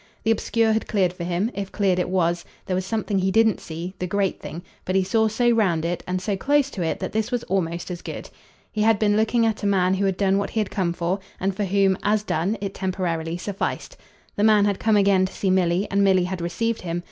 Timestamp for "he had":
8.71-8.97, 10.49-10.71